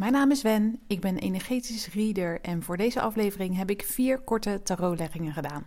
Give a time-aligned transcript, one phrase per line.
[0.00, 4.18] Mijn naam is Wen, ik ben energetisch reader en voor deze aflevering heb ik vier
[4.18, 5.66] korte tarotleggingen gedaan.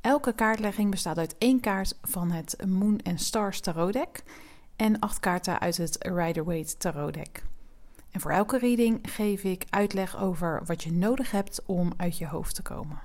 [0.00, 4.22] Elke kaartlegging bestaat uit één kaart van het Moon and Stars tarot deck
[4.76, 7.42] en acht kaarten uit het Rider-Waite tarot deck.
[8.10, 12.26] En voor elke reading geef ik uitleg over wat je nodig hebt om uit je
[12.26, 13.00] hoofd te komen.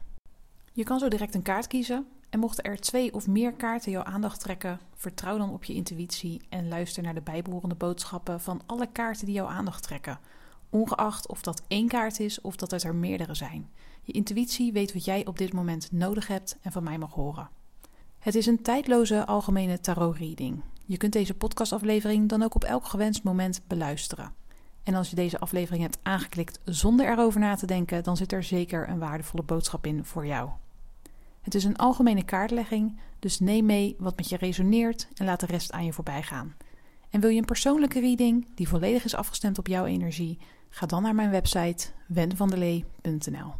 [0.73, 4.03] Je kan zo direct een kaart kiezen en mochten er twee of meer kaarten jouw
[4.03, 8.87] aandacht trekken, vertrouw dan op je intuïtie en luister naar de bijbehorende boodschappen van alle
[8.91, 10.19] kaarten die jouw aandacht trekken,
[10.73, 13.69] ongeacht of dat één kaart is of dat het er meerdere zijn.
[14.01, 17.49] Je intuïtie weet wat jij op dit moment nodig hebt en van mij mag horen.
[18.19, 20.61] Het is een tijdloze algemene tarot-reading.
[20.85, 24.33] Je kunt deze podcastaflevering dan ook op elk gewenst moment beluisteren.
[24.83, 28.43] En als je deze aflevering hebt aangeklikt zonder erover na te denken, dan zit er
[28.43, 30.49] zeker een waardevolle boodschap in voor jou.
[31.41, 35.45] Het is een algemene kaartlegging, dus neem mee wat met je resoneert en laat de
[35.45, 36.55] rest aan je voorbij gaan.
[37.13, 40.39] En wil je een persoonlijke reading die volledig is afgestemd op jouw energie?
[40.69, 43.53] Ga dan naar mijn website wenvandelee.nl.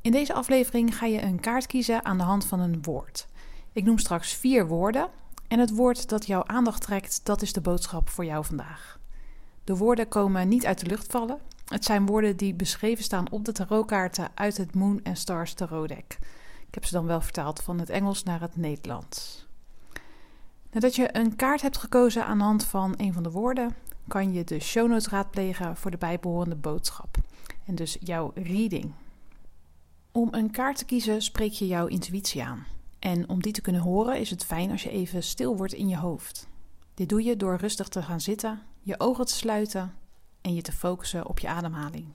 [0.00, 3.26] In deze aflevering ga je een kaart kiezen aan de hand van een woord.
[3.72, 5.08] Ik noem straks vier woorden
[5.48, 9.00] en het woord dat jouw aandacht trekt, dat is de boodschap voor jou vandaag.
[9.64, 11.38] De woorden komen niet uit de lucht vallen.
[11.64, 15.88] Het zijn woorden die beschreven staan op de tarotkaarten uit het Moon and Stars tarot
[15.88, 16.18] deck.
[16.68, 19.43] Ik heb ze dan wel vertaald van het Engels naar het Nederlands.
[20.74, 23.74] Nadat je een kaart hebt gekozen aan de hand van een van de woorden,
[24.08, 27.16] kan je de show notes raadplegen voor de bijbehorende boodschap.
[27.66, 28.92] En dus jouw reading.
[30.12, 32.66] Om een kaart te kiezen spreek je jouw intuïtie aan.
[32.98, 35.88] En om die te kunnen horen is het fijn als je even stil wordt in
[35.88, 36.48] je hoofd.
[36.94, 39.94] Dit doe je door rustig te gaan zitten, je ogen te sluiten
[40.40, 42.06] en je te focussen op je ademhaling.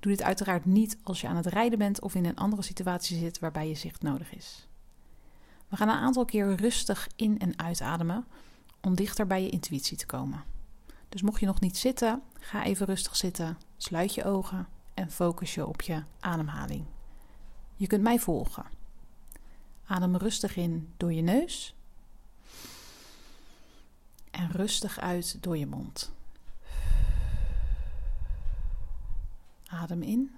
[0.00, 3.18] Doe dit uiteraard niet als je aan het rijden bent of in een andere situatie
[3.18, 4.68] zit waarbij je zicht nodig is.
[5.68, 8.26] We gaan een aantal keer rustig in- en uitademen
[8.80, 10.44] om dichter bij je intuïtie te komen.
[11.08, 15.54] Dus mocht je nog niet zitten, ga even rustig zitten, sluit je ogen en focus
[15.54, 16.84] je op je ademhaling.
[17.76, 18.66] Je kunt mij volgen.
[19.86, 21.74] Adem rustig in door je neus
[24.30, 26.12] en rustig uit door je mond.
[29.66, 30.36] Adem in.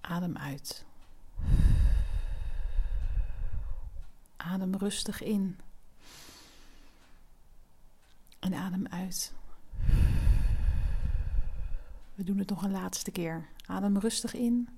[0.00, 0.84] Adem uit.
[4.44, 5.58] Adem rustig in.
[8.38, 9.32] En adem uit.
[12.14, 13.48] We doen het nog een laatste keer.
[13.66, 14.68] Adem rustig in.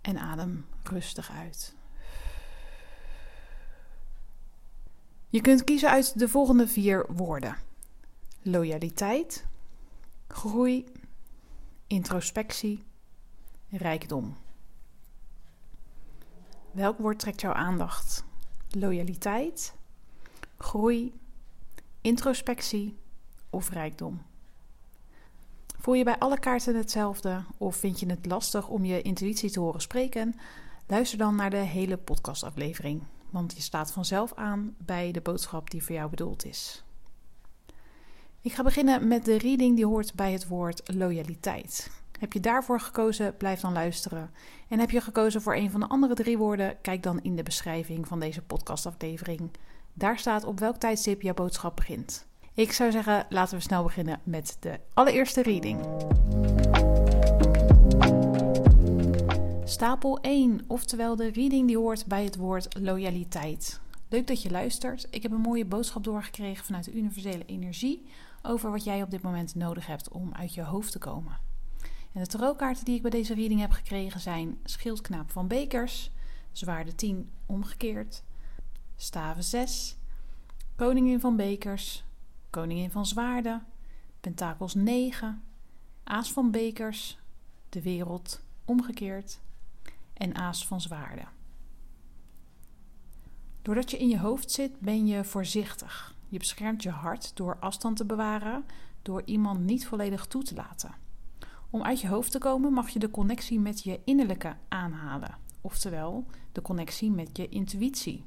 [0.00, 1.74] En adem rustig uit.
[5.28, 7.56] Je kunt kiezen uit de volgende vier woorden:
[8.42, 9.46] loyaliteit,
[10.28, 10.84] groei,
[11.86, 12.84] introspectie,
[13.68, 14.36] rijkdom.
[16.76, 18.24] Welk woord trekt jouw aandacht?
[18.70, 19.74] Loyaliteit,
[20.58, 21.12] groei,
[22.00, 22.96] introspectie
[23.50, 24.22] of rijkdom?
[25.78, 29.60] Voel je bij alle kaarten hetzelfde of vind je het lastig om je intuïtie te
[29.60, 30.34] horen spreken?
[30.86, 35.84] Luister dan naar de hele podcastaflevering, want je staat vanzelf aan bij de boodschap die
[35.84, 36.84] voor jou bedoeld is.
[38.40, 41.90] Ik ga beginnen met de reading die hoort bij het woord loyaliteit.
[42.18, 44.30] Heb je daarvoor gekozen, blijf dan luisteren.
[44.68, 47.42] En heb je gekozen voor een van de andere drie woorden, kijk dan in de
[47.42, 49.50] beschrijving van deze podcastaflevering.
[49.92, 52.26] Daar staat op welk tijdstip jouw boodschap begint.
[52.54, 55.80] Ik zou zeggen, laten we snel beginnen met de allereerste reading.
[59.64, 63.80] Stapel 1, oftewel de reading die hoort bij het woord loyaliteit.
[64.08, 65.06] Leuk dat je luistert.
[65.10, 68.06] Ik heb een mooie boodschap doorgekregen vanuit de universele energie
[68.42, 71.45] over wat jij op dit moment nodig hebt om uit je hoofd te komen.
[72.16, 76.10] En de tarotkaarten die ik bij deze reading heb gekregen zijn Schildknaap van Bekers,
[76.52, 78.22] Zwaarde 10 omgekeerd,
[78.96, 79.96] Staven 6,
[80.76, 82.04] Koningin van Bekers,
[82.50, 83.66] Koningin van Zwaarden,
[84.20, 85.42] Pentakels 9,
[86.04, 87.18] Aas van Bekers,
[87.68, 89.40] De Wereld omgekeerd
[90.12, 91.28] en Aas van Zwaarden.
[93.62, 96.14] Doordat je in je hoofd zit, ben je voorzichtig.
[96.28, 98.64] Je beschermt je hart door afstand te bewaren,
[99.02, 101.05] door iemand niet volledig toe te laten.
[101.76, 106.24] Om uit je hoofd te komen mag je de connectie met je innerlijke aanhalen, oftewel
[106.52, 108.24] de connectie met je intuïtie.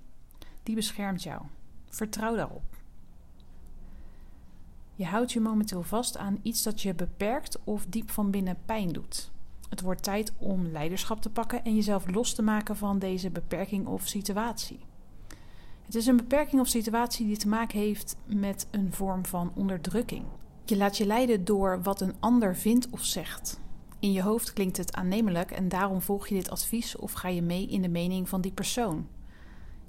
[0.63, 1.41] Die beschermt jou.
[1.89, 2.63] Vertrouw daarop.
[4.95, 8.89] Je houdt je momenteel vast aan iets dat je beperkt of diep van binnen pijn
[8.89, 9.31] doet.
[9.69, 13.87] Het wordt tijd om leiderschap te pakken en jezelf los te maken van deze beperking
[13.87, 14.79] of situatie.
[15.85, 20.25] Het is een beperking of situatie die te maken heeft met een vorm van onderdrukking.
[20.69, 23.59] Je laat je leiden door wat een ander vindt of zegt.
[23.99, 27.41] In je hoofd klinkt het aannemelijk en daarom volg je dit advies of ga je
[27.41, 29.07] mee in de mening van die persoon.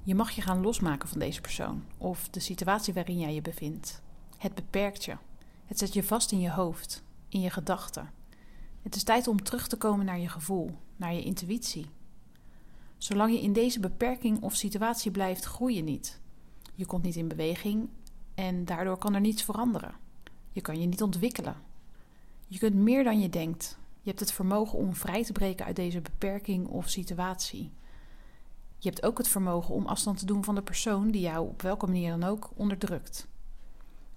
[0.03, 4.01] Je mag je gaan losmaken van deze persoon of de situatie waarin jij je bevindt.
[4.37, 5.17] Het beperkt je.
[5.65, 8.09] Het zet je vast in je hoofd, in je gedachten.
[8.81, 11.85] Het is tijd om terug te komen naar je gevoel, naar je intuïtie.
[12.97, 16.21] Zolang je in deze beperking of situatie blijft, groei je niet.
[16.75, 17.89] Je komt niet in beweging
[18.35, 20.00] en daardoor kan er niets veranderen.
[20.51, 21.55] Je kan je niet ontwikkelen.
[22.47, 23.77] Je kunt meer dan je denkt.
[24.01, 27.71] Je hebt het vermogen om vrij te breken uit deze beperking of situatie.
[28.77, 31.61] Je hebt ook het vermogen om afstand te doen van de persoon die jou op
[31.61, 33.27] welke manier dan ook onderdrukt.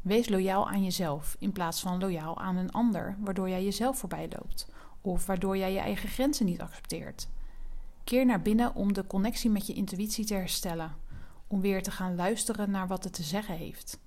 [0.00, 4.28] Wees loyaal aan jezelf in plaats van loyaal aan een ander, waardoor jij jezelf voorbij
[4.38, 4.66] loopt
[5.00, 7.28] of waardoor jij je eigen grenzen niet accepteert.
[8.04, 10.96] Keer naar binnen om de connectie met je intuïtie te herstellen,
[11.46, 13.98] om weer te gaan luisteren naar wat het te zeggen heeft.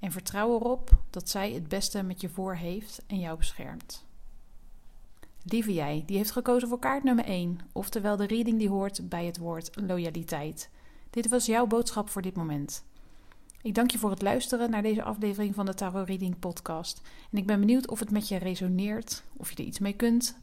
[0.00, 4.04] En vertrouw erop dat zij het beste met je voor heeft en jou beschermt.
[5.42, 9.24] Lieve jij, die heeft gekozen voor kaart nummer 1, oftewel de reading die hoort bij
[9.24, 10.70] het woord loyaliteit.
[11.10, 12.84] Dit was jouw boodschap voor dit moment.
[13.62, 17.00] Ik dank je voor het luisteren naar deze aflevering van de Tarot Reading Podcast.
[17.30, 20.38] En ik ben benieuwd of het met je resoneert, of je er iets mee kunt.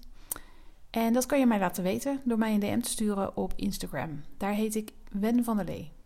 [0.90, 4.22] En dat kan je mij laten weten door mij een DM te sturen op Instagram.
[4.38, 5.97] Daar heet ik Wen van der Lee.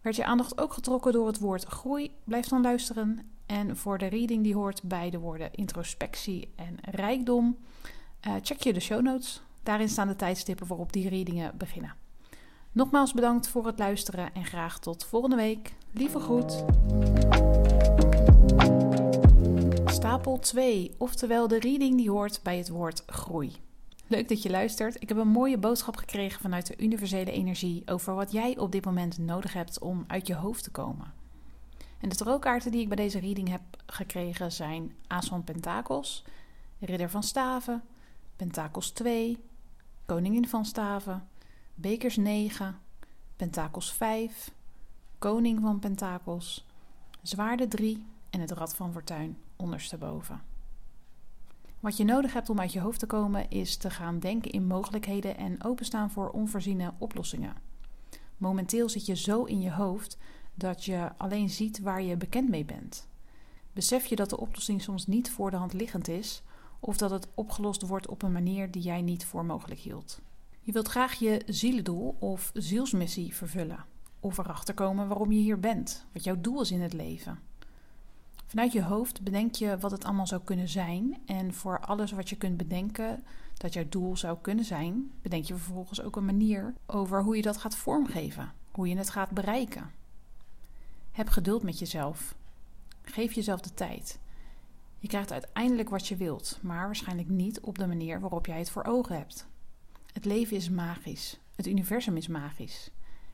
[0.00, 2.10] Werd je aandacht ook getrokken door het woord groei?
[2.24, 3.30] Blijf dan luisteren.
[3.46, 7.56] En voor de reading die hoort bij de woorden introspectie en rijkdom,
[8.26, 9.42] uh, check je de show notes.
[9.62, 11.94] Daarin staan de tijdstippen waarop die readingen beginnen.
[12.72, 15.74] Nogmaals bedankt voor het luisteren en graag tot volgende week.
[15.92, 16.64] Lieve groet.
[19.86, 23.52] Stapel 2, oftewel de reading die hoort bij het woord groei.
[24.08, 25.02] Leuk dat je luistert.
[25.02, 28.84] Ik heb een mooie boodschap gekregen vanuit de universele energie over wat jij op dit
[28.84, 31.12] moment nodig hebt om uit je hoofd te komen.
[32.00, 36.24] En de tarotkaarten die ik bij deze reading heb gekregen zijn Aas van Pentakels,
[36.78, 37.82] Ridder van Staven,
[38.36, 39.38] Pentakels 2,
[40.06, 41.28] Koningin van Staven,
[41.74, 42.78] Bekers 9,
[43.36, 44.50] Pentakels 5,
[45.18, 46.66] Koning van Pentakels,
[47.22, 50.42] Zwaarde 3 en het Rad van Fortuin ondersteboven.
[51.80, 54.66] Wat je nodig hebt om uit je hoofd te komen is te gaan denken in
[54.66, 57.54] mogelijkheden en openstaan voor onvoorziene oplossingen.
[58.36, 60.18] Momenteel zit je zo in je hoofd
[60.54, 63.08] dat je alleen ziet waar je bekend mee bent.
[63.72, 66.42] Besef je dat de oplossing soms niet voor de hand liggend is
[66.80, 70.20] of dat het opgelost wordt op een manier die jij niet voor mogelijk hield.
[70.60, 73.84] Je wilt graag je zielendoel of zielsmissie vervullen
[74.20, 77.47] of erachter komen waarom je hier bent, wat jouw doel is in het leven.
[78.48, 81.18] Vanuit je hoofd bedenk je wat het allemaal zou kunnen zijn.
[81.26, 83.24] En voor alles wat je kunt bedenken
[83.56, 87.42] dat jouw doel zou kunnen zijn, bedenk je vervolgens ook een manier over hoe je
[87.42, 89.90] dat gaat vormgeven, hoe je het gaat bereiken.
[91.12, 92.34] Heb geduld met jezelf.
[93.02, 94.18] Geef jezelf de tijd.
[94.98, 98.70] Je krijgt uiteindelijk wat je wilt, maar waarschijnlijk niet op de manier waarop jij het
[98.70, 99.46] voor ogen hebt.
[100.12, 101.38] Het leven is magisch.
[101.54, 102.90] Het universum is magisch.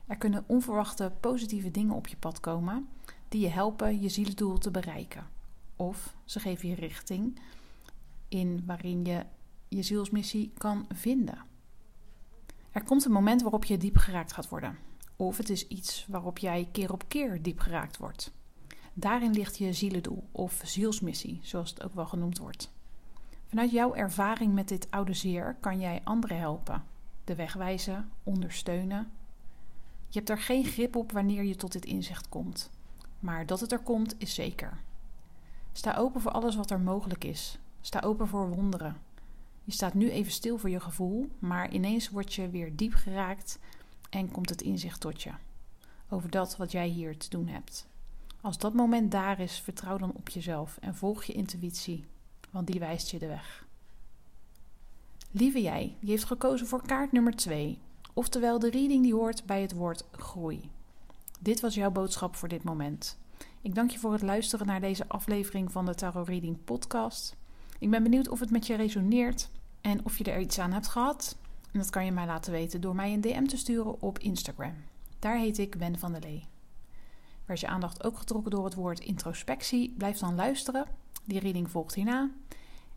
[0.07, 2.87] Er kunnen onverwachte positieve dingen op je pad komen
[3.35, 5.27] die je helpen je zieldoel te bereiken.
[5.75, 7.39] Of ze geven je richting
[8.27, 9.25] in waarin je
[9.67, 11.37] je zielsmissie kan vinden.
[12.71, 14.77] Er komt een moment waarop je diep geraakt gaat worden.
[15.15, 18.31] Of het is iets waarop jij keer op keer diep geraakt wordt.
[18.93, 22.71] Daarin ligt je zielendoel of zielsmissie, zoals het ook wel genoemd wordt.
[23.47, 26.83] Vanuit jouw ervaring met dit oude zeer kan jij anderen helpen,
[27.23, 29.11] de weg wijzen, ondersteunen.
[30.07, 32.73] Je hebt er geen grip op wanneer je tot dit inzicht komt.
[33.19, 34.77] Maar dat het er komt is zeker.
[35.71, 37.59] Sta open voor alles wat er mogelijk is.
[37.81, 38.97] Sta open voor wonderen.
[39.63, 43.59] Je staat nu even stil voor je gevoel, maar ineens word je weer diep geraakt
[44.09, 45.31] en komt het inzicht tot je
[46.09, 47.87] over dat wat jij hier te doen hebt.
[48.41, 52.05] Als dat moment daar is, vertrouw dan op jezelf en volg je intuïtie,
[52.51, 53.65] want die wijst je de weg.
[55.31, 57.79] Lieve jij, die heeft gekozen voor kaart nummer 2,
[58.13, 60.69] oftewel de reading die hoort bij het woord groei.
[61.39, 63.17] Dit was jouw boodschap voor dit moment.
[63.61, 67.35] Ik dank je voor het luisteren naar deze aflevering van de Tarot Reading Podcast.
[67.79, 69.49] Ik ben benieuwd of het met je resoneert
[69.81, 71.37] en of je er iets aan hebt gehad.
[71.71, 74.73] En dat kan je mij laten weten door mij een DM te sturen op Instagram.
[75.19, 76.47] Daar heet ik Wen van der Lee.
[77.45, 79.93] Werd je aandacht ook getrokken door het woord introspectie?
[79.97, 80.85] Blijf dan luisteren.
[81.23, 82.29] Die reading volgt hierna.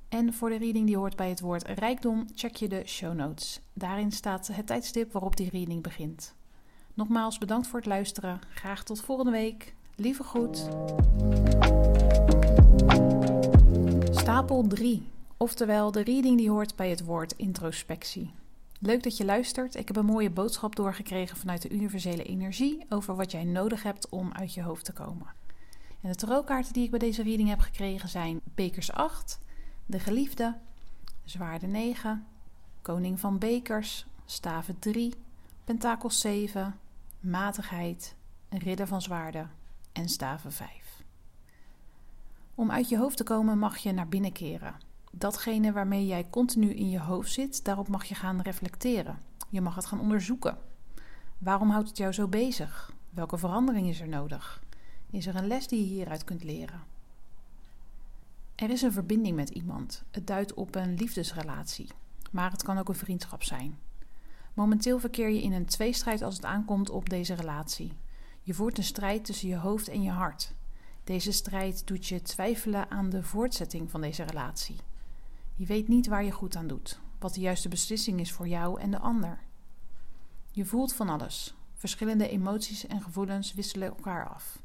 [0.09, 3.61] En voor de reading die hoort bij het woord rijkdom, check je de show notes.
[3.73, 6.35] Daarin staat het tijdstip waarop die reading begint.
[6.99, 8.41] Nogmaals bedankt voor het luisteren.
[8.55, 9.75] Graag tot volgende week.
[9.95, 10.69] Lieve groet.
[14.11, 18.31] Stapel 3, oftewel de reading die hoort bij het woord introspectie.
[18.81, 19.75] Leuk dat je luistert.
[19.75, 24.09] Ik heb een mooie boodschap doorgekregen vanuit de universele energie over wat jij nodig hebt
[24.09, 25.27] om uit je hoofd te komen.
[26.01, 29.41] En de tarotkaarten die ik bij deze reading heb gekregen zijn Bekers 8,
[29.87, 30.57] De Geliefde,
[31.25, 32.27] Zwaarde 9,
[32.83, 35.15] Koning van Bekers, Staven 3,
[35.65, 36.75] Pentakels 7,
[37.21, 38.17] Matigheid,
[38.49, 39.51] Ridder van Zwaarden
[39.93, 41.03] en Staven 5.
[42.55, 44.75] Om uit je hoofd te komen mag je naar binnen keren.
[45.13, 49.19] Datgene waarmee jij continu in je hoofd zit, daarop mag je gaan reflecteren.
[49.49, 50.59] Je mag het gaan onderzoeken.
[51.39, 52.93] Waarom houdt het jou zo bezig?
[53.11, 54.63] Welke verandering is er nodig?
[55.11, 56.83] Is er een les die je hieruit kunt leren?
[58.55, 60.05] Er is een verbinding met iemand.
[60.11, 61.89] Het duidt op een liefdesrelatie,
[62.31, 63.79] maar het kan ook een vriendschap zijn.
[64.59, 67.93] Momenteel verkeer je in een tweestrijd als het aankomt op deze relatie.
[68.43, 70.55] Je voert een strijd tussen je hoofd en je hart.
[71.05, 74.77] Deze strijd doet je twijfelen aan de voortzetting van deze relatie.
[75.55, 78.81] Je weet niet waar je goed aan doet, wat de juiste beslissing is voor jou
[78.81, 79.39] en de ander.
[80.51, 81.55] Je voelt van alles.
[81.75, 84.63] Verschillende emoties en gevoelens wisselen elkaar af.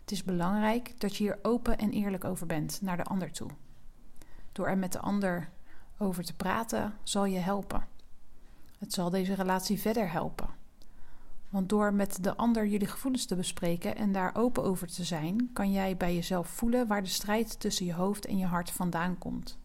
[0.00, 3.50] Het is belangrijk dat je hier open en eerlijk over bent naar de ander toe.
[4.52, 5.50] Door er met de ander
[5.98, 7.89] over te praten zal je helpen.
[8.80, 10.48] Het zal deze relatie verder helpen.
[11.48, 15.50] Want door met de ander jullie gevoelens te bespreken en daar open over te zijn,
[15.52, 19.18] kan jij bij jezelf voelen waar de strijd tussen je hoofd en je hart vandaan
[19.18, 19.58] komt.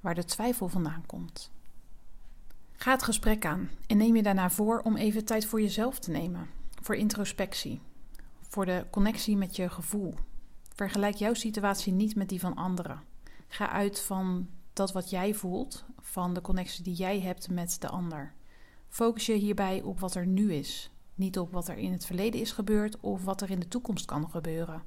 [0.00, 1.50] Waar de twijfel vandaan komt.
[2.72, 6.10] Ga het gesprek aan en neem je daarna voor om even tijd voor jezelf te
[6.10, 6.48] nemen.
[6.82, 7.80] Voor introspectie.
[8.40, 10.14] Voor de connectie met je gevoel.
[10.74, 13.02] Vergelijk jouw situatie niet met die van anderen.
[13.48, 17.88] Ga uit van dat wat jij voelt, van de connectie die jij hebt met de
[17.88, 18.36] ander.
[18.88, 22.40] Focus je hierbij op wat er nu is, niet op wat er in het verleden
[22.40, 24.82] is gebeurd of wat er in de toekomst kan gebeuren.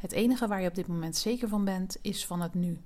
[0.00, 2.80] Het enige waar je op dit moment zeker van bent, is van het nu.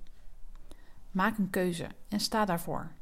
[1.11, 2.93] Maak een keuze en sta daarvoor.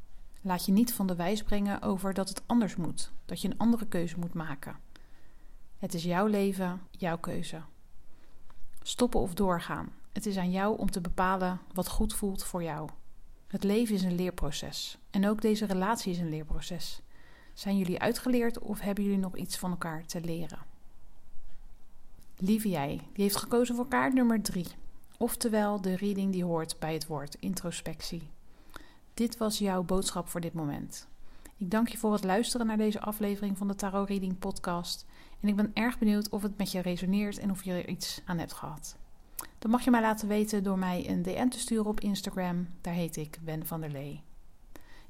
[0.41, 3.59] Laat je niet van de wijs brengen over dat het anders moet, dat je een
[3.59, 4.77] andere keuze moet maken.
[5.79, 7.61] Het is jouw leven, jouw keuze.
[8.83, 9.93] Stoppen of doorgaan.
[10.13, 12.89] Het is aan jou om te bepalen wat goed voelt voor jou.
[13.47, 17.01] Het leven is een leerproces en ook deze relatie is een leerproces.
[17.61, 20.59] Zijn jullie uitgeleerd of hebben jullie nog iets van elkaar te leren?
[22.37, 24.67] Lieve jij, die heeft gekozen voor kaart nummer 3.
[25.19, 28.23] Oftewel de reading die hoort bij het woord introspectie.
[29.15, 31.09] Dit was jouw boodschap voor dit moment.
[31.57, 35.07] Ik dank je voor het luisteren naar deze aflevering van de Tarot Reading Podcast.
[35.41, 38.21] En ik ben erg benieuwd of het met je resoneert en of je er iets
[38.25, 38.97] aan hebt gehad.
[39.59, 42.69] Dat mag je mij laten weten door mij een DM te sturen op Instagram.
[42.81, 44.23] Daar heet ik Ben van der Lee.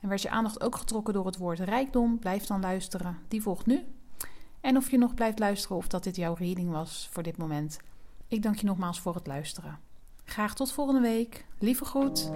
[0.00, 3.18] En werd je aandacht ook getrokken door het woord rijkdom, blijf dan luisteren.
[3.28, 3.84] Die volgt nu.
[4.60, 7.78] En of je nog blijft luisteren of dat dit jouw reading was voor dit moment.
[8.28, 9.78] Ik dank je nogmaals voor het luisteren.
[10.24, 11.46] Graag tot volgende week.
[11.58, 12.30] Lieve groet.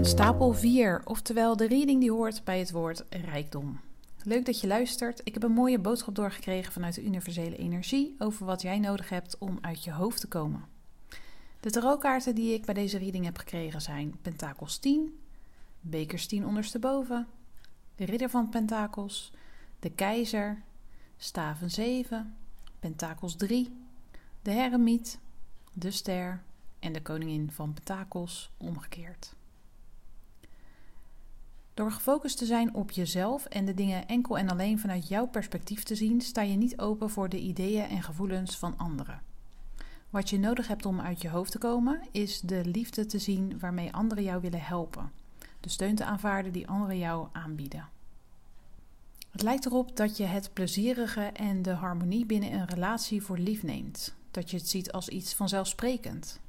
[0.00, 3.80] Stapel 4, oftewel de reading die hoort bij het woord rijkdom.
[4.22, 5.20] Leuk dat je luistert.
[5.24, 9.38] Ik heb een mooie boodschap doorgekregen vanuit de universele energie over wat jij nodig hebt
[9.38, 10.77] om uit je hoofd te komen.
[11.60, 15.18] De tarotkaarten die ik bij deze reading heb gekregen zijn Pentakels 10,
[15.80, 17.26] Bekers 10 ondersteboven,
[17.96, 19.32] de Ridder van Pentakels,
[19.78, 20.62] de Keizer,
[21.16, 22.36] Staven 7,
[22.78, 23.76] Pentakels 3,
[24.42, 25.18] de Heremiet,
[25.72, 26.42] de Ster
[26.78, 29.34] en de Koningin van Pentakels omgekeerd.
[31.74, 35.82] Door gefocust te zijn op jezelf en de dingen enkel en alleen vanuit jouw perspectief
[35.82, 39.27] te zien, sta je niet open voor de ideeën en gevoelens van anderen.
[40.10, 43.58] Wat je nodig hebt om uit je hoofd te komen, is de liefde te zien
[43.58, 45.12] waarmee anderen jou willen helpen.
[45.60, 47.88] De steun te aanvaarden die anderen jou aanbieden.
[49.30, 53.62] Het lijkt erop dat je het plezierige en de harmonie binnen een relatie voor lief
[53.62, 54.14] neemt.
[54.30, 56.40] Dat je het ziet als iets vanzelfsprekend.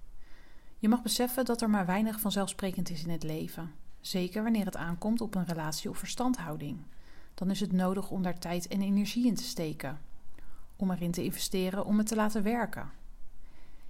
[0.77, 3.71] Je mag beseffen dat er maar weinig vanzelfsprekend is in het leven.
[4.01, 6.77] Zeker wanneer het aankomt op een relatie of verstandhouding.
[7.33, 9.99] Dan is het nodig om daar tijd en energie in te steken.
[10.75, 12.98] Om erin te investeren om het te laten werken.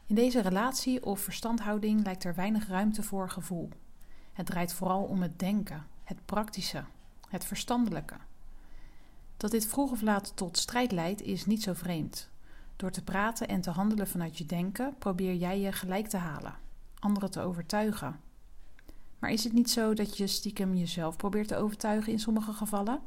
[0.09, 3.69] In deze relatie of verstandhouding lijkt er weinig ruimte voor gevoel.
[4.33, 6.83] Het draait vooral om het denken, het praktische,
[7.27, 8.15] het verstandelijke.
[9.37, 12.29] Dat dit vroeg of laat tot strijd leidt is niet zo vreemd.
[12.75, 16.55] Door te praten en te handelen vanuit je denken probeer jij je gelijk te halen,
[16.99, 18.19] anderen te overtuigen.
[19.19, 22.99] Maar is het niet zo dat je stiekem jezelf probeert te overtuigen in sommige gevallen?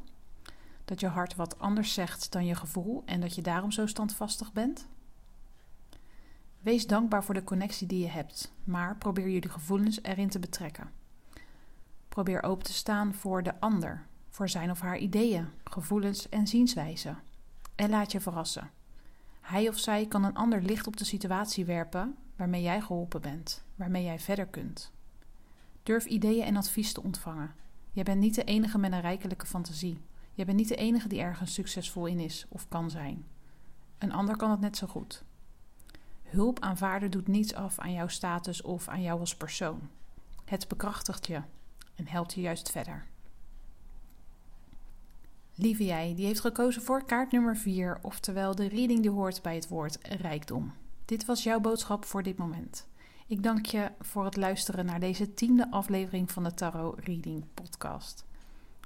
[0.85, 4.53] Dat je hart wat anders zegt dan je gevoel en dat je daarom zo standvastig
[4.53, 4.87] bent?
[6.63, 10.91] Wees dankbaar voor de connectie die je hebt, maar probeer jullie gevoelens erin te betrekken.
[12.09, 17.17] Probeer open te staan voor de ander, voor zijn of haar ideeën, gevoelens en zienswijzen.
[17.75, 18.71] En laat je verrassen.
[19.41, 23.63] Hij of zij kan een ander licht op de situatie werpen waarmee jij geholpen bent,
[23.75, 24.91] waarmee jij verder kunt.
[25.83, 27.55] Durf ideeën en advies te ontvangen.
[27.91, 30.01] Jij bent niet de enige met een rijkelijke fantasie.
[30.33, 33.25] Jij bent niet de enige die ergens succesvol in is of kan zijn.
[33.97, 35.23] Een ander kan het net zo goed.
[36.33, 39.89] Hulp aanvaarden doet niets af aan jouw status of aan jou als persoon.
[40.45, 41.41] Het bekrachtigt je
[41.95, 43.05] en helpt je juist verder.
[45.55, 49.55] Lieve jij, die heeft gekozen voor kaart nummer 4, oftewel de reading die hoort bij
[49.55, 50.73] het woord rijkdom.
[51.05, 52.87] Dit was jouw boodschap voor dit moment.
[53.27, 58.25] Ik dank je voor het luisteren naar deze tiende aflevering van de Tarot Reading Podcast.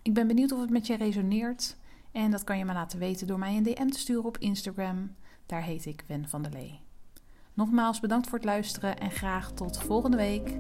[0.01, 1.77] Ik ben benieuwd of het met je resoneert
[2.11, 5.15] en dat kan je me laten weten door mij een DM te sturen op Instagram.
[5.45, 6.86] Daar heet ik Wen van der Lee.
[7.57, 10.55] Nogmaals bedankt voor het luisteren en graag tot volgende week.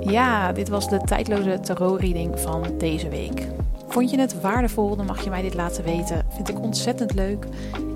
[0.00, 3.48] Ja, dit was de tijdloze tarot-reading van deze week.
[3.88, 6.26] Vond je het waardevol, dan mag je mij dit laten weten.
[6.30, 7.46] Vind ik ontzettend leuk.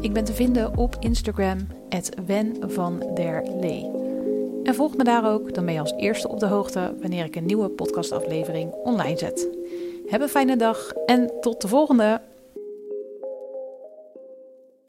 [0.01, 1.59] Ik ben te vinden op Instagram,
[2.27, 3.91] Wen van der Lee.
[4.65, 7.37] En volg me daar ook, dan ben je als eerste op de hoogte wanneer ik
[7.37, 9.49] een nieuwe podcastaflevering online zet.
[10.07, 12.21] Heb een fijne dag en tot de volgende!